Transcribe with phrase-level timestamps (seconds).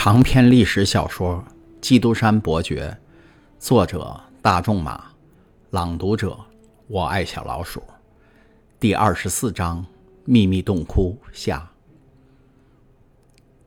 [0.00, 1.44] 长篇历史小说
[1.80, 2.96] 《基督山伯爵》，
[3.58, 5.06] 作者大仲马，
[5.70, 6.38] 朗读者
[6.86, 7.82] 我爱小老鼠。
[8.78, 9.84] 第二十四章：
[10.24, 11.68] 秘密洞窟下。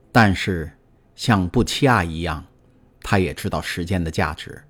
[0.10, 0.72] 但是，
[1.18, 2.46] 像布奇亚一样，
[3.02, 4.64] 他也知道时间的价值。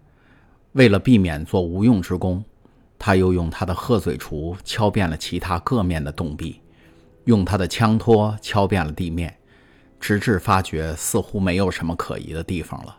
[0.71, 2.43] 为了避免做无用之功，
[2.97, 6.59] 他又用他的鹤嘴锄敲遍了其他各面的洞壁，
[7.25, 9.37] 用他的枪托敲遍了地面。
[10.01, 12.97] 直至发觉似乎没有什么可疑的地方了，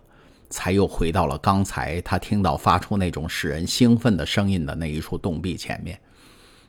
[0.48, 6.00] 才又回到了刚才他听到发出那种使人兴奋的声音的那一处洞壁前面。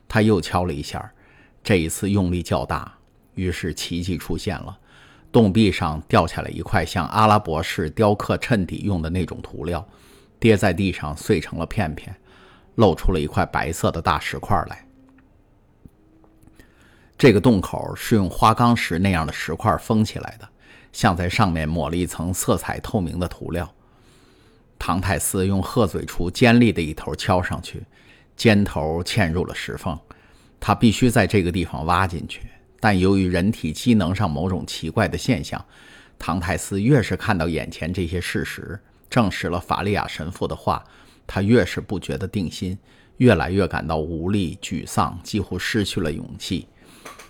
[0.08, 1.08] 他又敲了一下，
[1.62, 2.92] 这一次用力较大，
[3.34, 4.76] 于是奇迹出现了：
[5.30, 9.86] 洞壁上掉下来一块像阿拉伯式雕刻衬底用的那种涂料，
[10.40, 12.14] 跌在地上碎成了片片，
[12.74, 14.84] 露出了一块白色的大石块来。
[17.16, 20.48] 这个洞口是用花岗石那样的石块封起来的，
[20.92, 23.72] 像在上面抹了一层色彩透明的涂料。
[24.78, 27.82] 唐太斯用鹤嘴锄尖利的一头敲上去，
[28.36, 29.98] 尖头嵌入了石缝。
[30.60, 32.42] 他必须在这个地方挖进去，
[32.80, 35.64] 但由于人体机能上某种奇怪的现象，
[36.18, 38.78] 唐太斯越是看到眼前这些事实，
[39.08, 40.82] 证实了法利亚神父的话，
[41.26, 42.76] 他越是不觉得定心，
[43.18, 46.66] 越来越感到无力、沮丧，几乎失去了勇气。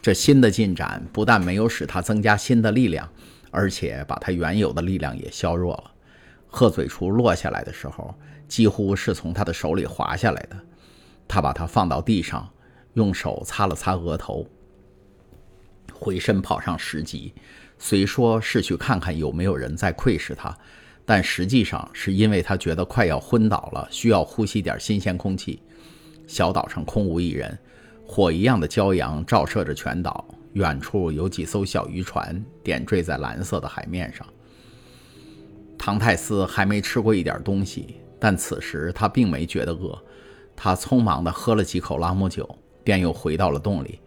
[0.05, 3.11] 这新的进展不但没有使他增加新的力量，
[3.51, 5.91] 而且把他原有的力量也削弱了。
[6.47, 8.15] 鹤嘴锄落下来的时候，
[8.47, 10.57] 几乎是从他的手里滑下来的。
[11.27, 12.47] 他把它放到地上，
[12.93, 14.47] 用手擦了擦额头，
[15.95, 17.33] 回身跑上石级。
[17.79, 20.55] 虽说是去看看有没有人在窥视他，
[21.07, 25.63] 但实际上是因为他觉得快要昏倒了，需要呼吸点新鲜空气。
[26.27, 27.59] 小岛上空无一人。
[28.07, 34.27] 火一样的骄阳照射着全岛，远处有几艘小渔船点缀在蓝色的海面上。
[35.79, 39.99] 唐泰斯还没吃过一点东西，但此时他并没觉得饿。
[40.57, 42.49] 他匆忙地喝了几口朗姆酒，
[42.85, 43.99] 便又回到了洞里。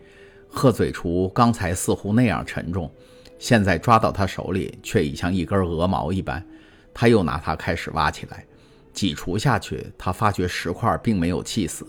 [0.47, 2.89] 鹤嘴锄刚才似乎那样沉重，
[3.37, 6.43] 现在抓到他手里却已像一根鹅毛一般。
[6.93, 8.45] 他又拿它开始挖起来，
[8.93, 11.85] 几锄下去，他发觉石块并没有气死。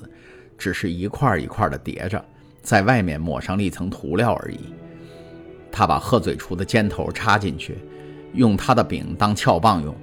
[0.59, 2.23] 只是一块一块的叠着，
[2.61, 4.59] 在外面抹上了一层涂料而已。
[5.71, 7.79] 他把鹤嘴锄的尖头插进去，
[8.35, 9.95] 用他的柄当撬棒用。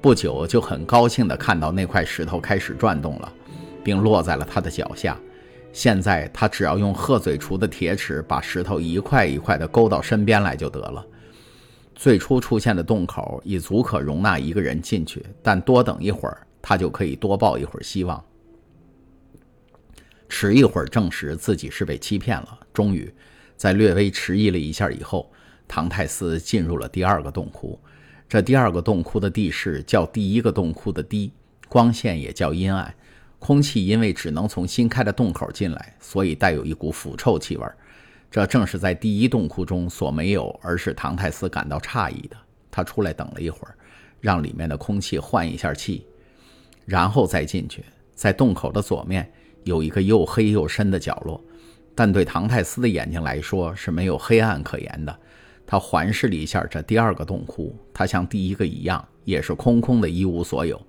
[0.00, 3.30] 不久就很高兴地看到那块石头开始转动了，
[3.84, 5.14] 并落在了他的脚下。
[5.72, 11.04] 现在他只要用鹤嘴锄的铁齿把石头一块一块地勾到身边来就得了。
[11.94, 18.24] 最初出现的洞口已足可容纳一个人进去，但多等一会儿，他就可以多抱一会儿希望。
[20.30, 22.58] 迟一会儿，证实自己是被欺骗了。
[22.72, 23.12] 终于，
[23.56, 25.30] 在略微迟疑了一下以后，
[25.66, 27.78] 唐泰斯进入了第二个洞窟。
[28.28, 31.32] 这第二个洞窟的地势较第一个洞窟的低，
[31.68, 32.94] 光线也较阴暗。
[33.40, 37.66] 空气因为只能从新开的洞口进来，所以带有一股腐臭气味。
[38.30, 42.36] 这正是在第一洞窟中所没有，而使唐泰斯感到诧异的。
[42.70, 43.74] 他出来等了一会儿，
[44.20, 46.06] 让里面的空气换一下气，
[46.86, 47.84] 然后再进去。
[48.14, 49.28] 在洞口的左面。
[49.64, 51.42] 有一个又黑又深的角落，
[51.94, 55.16] 但对唐泰斯的眼睛来说是没有黑暗可言的。
[55.66, 60.80] 他环视了一下这第二个洞窟，它像第一个一样，也是空空的，一无所有。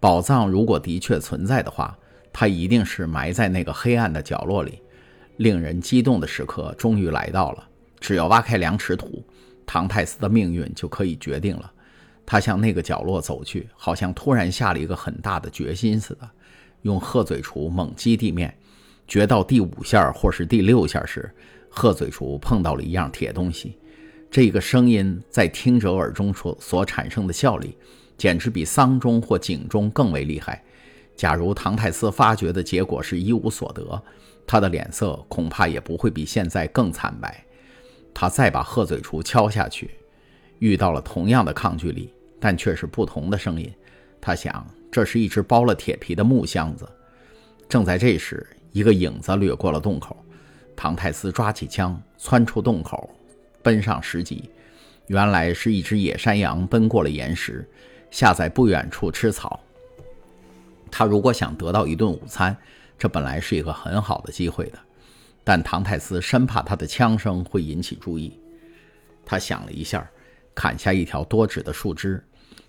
[0.00, 1.96] 宝藏如果的确存在的话，
[2.32, 4.82] 它一定是埋在那个黑暗的角落里。
[5.36, 7.68] 令人激动的时刻终于来到了，
[8.00, 9.24] 只要挖开两尺土，
[9.64, 11.70] 唐泰斯的命运就可以决定了。
[12.26, 16.28] 他向那个角落走去，好像突然下了一个很大的决心似的。
[16.82, 18.56] 用鹤嘴锄猛击地面，
[19.06, 21.30] 掘到第五下或是第六下时，
[21.68, 23.76] 鹤嘴锄碰到了一样铁东西。
[24.30, 27.76] 这个声音在听者耳中所所产生的效力，
[28.16, 30.62] 简直比丧钟或警钟更为厉害。
[31.16, 34.02] 假如唐泰斯发觉的结果是一无所得，
[34.46, 37.44] 他的脸色恐怕也不会比现在更惨白。
[38.14, 39.90] 他再把鹤嘴锄敲下去，
[40.58, 43.72] 遇到了同样的抗拒力，但却是不同的声音。
[44.20, 44.77] 他想。
[44.90, 46.88] 这是一只包了铁皮的木箱子。
[47.68, 50.16] 正在这时，一个影子掠过了洞口。
[50.74, 53.10] 唐泰斯抓起枪，窜出洞口，
[53.62, 54.48] 奔上石级。
[55.08, 57.68] 原来是一只野山羊奔过了岩石，
[58.10, 59.58] 下在不远处吃草。
[60.90, 62.56] 他如果想得到一顿午餐，
[62.98, 64.78] 这本来是一个很好的机会的。
[65.42, 68.38] 但唐泰斯生怕他的枪声会引起注意。
[69.24, 70.08] 他想了一下，
[70.54, 72.22] 砍下一条多指的树枝。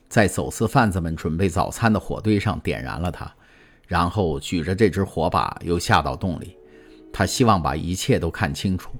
[0.10, 3.32] 在走私贩子们准备早餐的火堆上点燃了它，
[3.88, 6.58] 然后举着这只火把又下到洞里。
[7.14, 8.92] 他希望把一切都看清楚。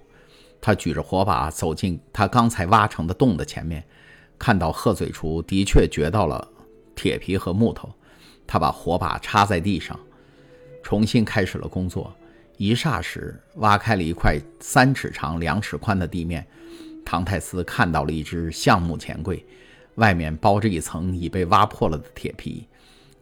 [0.62, 3.84] 他举着火把走进他刚才挖成的洞的前面，
[4.38, 6.48] 看到鹤嘴厨的确掘到了
[6.96, 7.90] 铁皮和木头，
[8.46, 10.00] 他把火把插在地上，
[10.84, 12.14] 重新开始了工作。
[12.58, 16.46] 一霎时，挖开了一块三尺长、两尺宽的地面。
[17.06, 19.44] 唐太斯看到了一只橡木钱柜，
[20.00, 22.68] 外面包着一层已被挖破了的铁皮。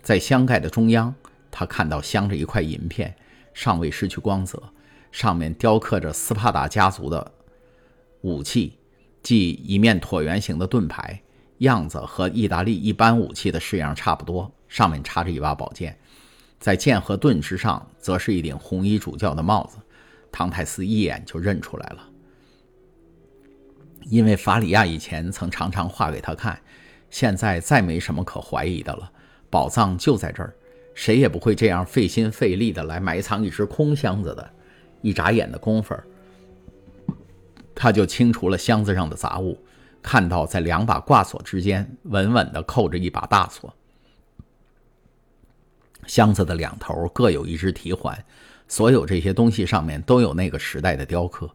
[0.01, 1.13] 在箱盖的中央，
[1.51, 3.13] 他看到镶着一块银片，
[3.53, 4.62] 尚未失去光泽，
[5.12, 7.31] 上面雕刻着斯帕达家族的
[8.21, 8.77] 武器。
[9.24, 11.21] 即一面椭圆形的盾牌，
[11.57, 15.97] 样子和意大利一般武器的式样差不多，上面插着一把宝剑，
[16.59, 19.77] 在剑和盾之上，则是一顶红衣主教的帽子。
[20.31, 22.07] 唐泰斯一眼就认出来了，
[24.06, 26.62] 因为法里亚以前曾常常画给他看，
[27.09, 29.12] 现在再没什么可怀疑的了。
[29.50, 30.54] 宝藏就在这儿，
[30.94, 34.50] 谁也不会这样费心费力的来埋藏一只空箱子的。
[35.01, 35.95] 一眨眼的功夫。
[37.75, 39.57] 他就清除了箱子上的杂物，
[40.01, 43.71] 看到在两把挂锁之间稳稳地扣着一把大锁。
[46.07, 48.25] 箱子的两头各有一只提环，
[48.68, 51.50] 所有这些东西上面都有那个时代的雕刻。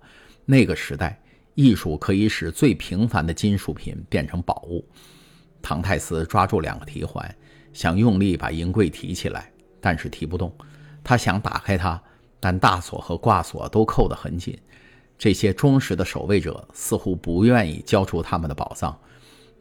[0.44, 1.20] 那个时代，
[1.54, 4.84] 艺术可以使最平凡的金属品变成宝物。
[5.62, 7.34] 唐泰斯抓住两个提环，
[7.72, 9.50] 想用力把银柜提起来，
[9.80, 10.52] 但是提不动。
[11.04, 12.00] 他想打开它，
[12.40, 14.58] 但大锁和挂锁都扣得很紧。
[15.16, 18.98] 这些忠实的守卫者似乎不愿意交出他们的宝藏。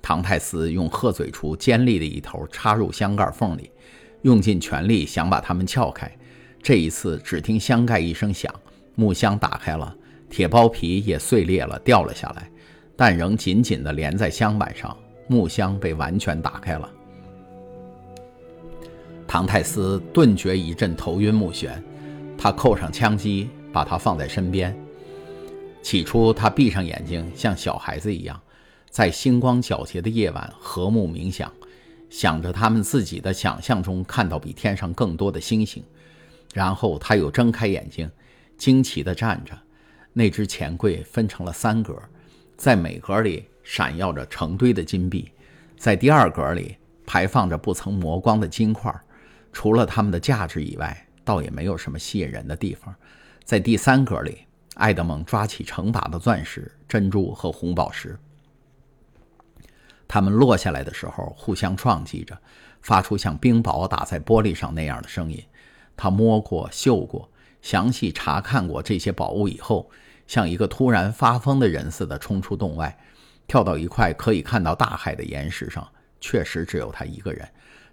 [0.02, 3.70] 唐泰斯用鹤嘴锄尖利的一头插入箱盖缝里，
[4.24, 6.12] 用尽全力想把它们撬开。
[6.64, 8.52] 这一次，只听箱盖一声响，
[8.96, 9.96] 木箱打开了，
[10.30, 12.50] 铁包皮也碎裂了，掉了下来，
[12.96, 14.98] 但仍紧紧地连在箱板上。
[15.32, 16.92] 木箱被完全打开了。
[19.26, 21.82] 唐泰斯顿觉一阵头晕目眩，
[22.38, 24.78] 他扣上枪机，把它放在身边。
[25.82, 28.38] 起初，他闭上眼睛，像小孩子一样，
[28.90, 31.50] 在星光皎洁的夜晚和睦冥想，
[32.10, 35.82] 想着他们自己的想象中看到比天上更多的星星。
[36.54, 38.12] 然后他又睁开眼睛，
[38.58, 39.58] 惊奇地站着。
[40.12, 41.98] 那只钱柜分成了三格，
[42.58, 45.32] 在每格里闪耀着成堆的金币，
[45.78, 48.94] 在第二格里排放着不曾磨光的金块。
[49.52, 52.94] 除了它们的价值以外，倒也没有什么吸引人的地方。
[53.44, 54.46] 在第三格里。
[54.76, 58.18] 爱德蒙抓起成把的钻石、珍珠和红宝石，
[60.08, 62.36] 它们落下来的时候互相撞击着，
[62.82, 65.44] 发出像冰雹打在玻璃上那样的声音。
[65.98, 67.30] 他摸过、嗅过、
[67.62, 69.92] 详细查看过这些宝物以后，
[70.26, 72.98] 像一个突然发疯的人似的冲出洞外，
[73.52, 75.86] 跳到一块可以看到大海的岩石上。
[76.22, 77.46] 确实只有他一个人，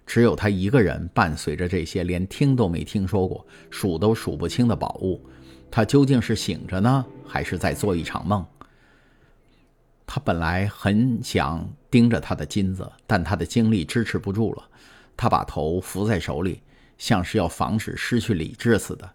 [0.05, 5.21] 只有他一个人伴随着这些连听都没听说过、数都数不清的宝物。
[5.69, 8.45] 他究竟是醒着呢，还是在做一场梦？
[10.07, 14.63] 他本来很想盯着他的金子，但他的精力支持不住了。
[15.17, 16.61] 他把头伏在手里，
[16.97, 19.09] 像是要防止失去理智似的。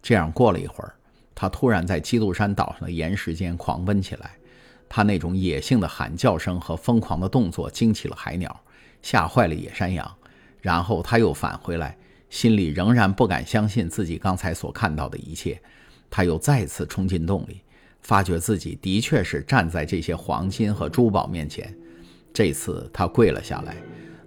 [0.00, 0.94] 这样过了一会儿，
[1.34, 4.30] 他突然在基督山岛上的岩石间狂奔起来。
[4.90, 8.60] 他那种野性的喊叫声和疯狂的动作惊起了海鸟，
[9.00, 10.16] 吓坏了野山羊。
[10.60, 11.96] 然后他又返回来，
[12.28, 15.62] 心里仍然不敢相信自己刚才所看到的一切。
[16.10, 17.60] 他又再次冲进洞里，
[18.02, 21.72] 发觉自己的确是站在这些黄金和珠宝面前。
[22.34, 23.76] 这次他跪了下来，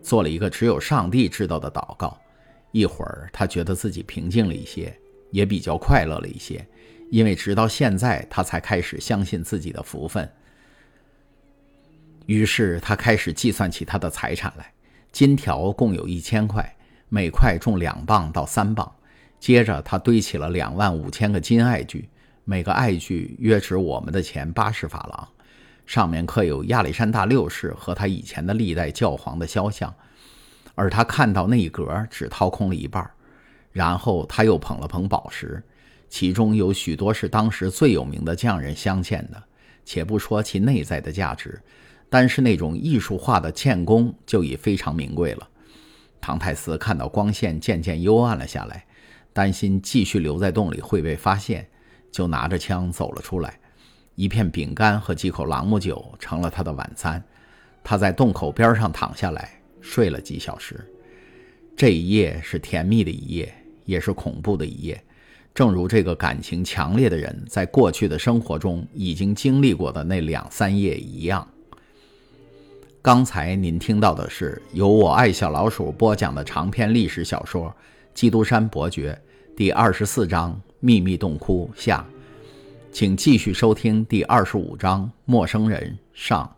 [0.01, 2.17] 做了一个只有上帝知道的祷告。
[2.71, 4.97] 一会儿，他觉得自己平静了一些，
[5.29, 6.65] 也比较快乐了一些，
[7.11, 10.27] 因为直到现在，他才开始相信自己的福分。
[12.25, 14.71] 于是，他开始计算起他的财产来：
[15.11, 16.75] 金条共有一千块，
[17.09, 18.89] 每块重两磅到三磅。
[19.39, 22.07] 接着，他堆起了两万五千个金爱具，
[22.45, 25.27] 每个爱具约值我们的钱八十法郎，
[25.85, 29.93] 上面刻有亚历山大六世和他以前的历代教皇的肖像。
[30.75, 33.09] 而他看到那一格只掏空了一半。
[33.73, 35.61] 然后他又捧了捧宝石，
[36.07, 39.43] 其中有许多是当时最有名的匠人镶嵌的。
[39.83, 41.59] 且不说其内在的价值，
[42.13, 45.49] 单是那种艺术化的嵌工就已非常名贵了。
[46.21, 48.85] 唐泰斯看到光线渐渐幽暗了下来。
[49.33, 51.67] 担心继续留在洞里会被发现，
[52.11, 53.59] 就拿着枪走了出来。
[54.13, 57.23] 一片饼干和几口朗姆酒成了他的晚餐。
[57.83, 60.79] 他在洞口边上躺下来睡了几小时。
[61.75, 63.51] 这一夜是甜蜜的一夜，
[63.85, 65.03] 也是恐怖的一夜，
[65.51, 71.47] 正如这个感情强烈的人在过去的生活中已经经历过的那两三夜一样。
[73.03, 77.69] 刚才您听到的是由我爱小老鼠播讲的长篇历史小说。
[78.13, 79.11] 《基督山伯爵》
[79.57, 82.05] 第二十四章《秘密洞窟》下，
[82.93, 85.81] 请继续收听第二十五章《陌生人》
[86.13, 86.49] 上。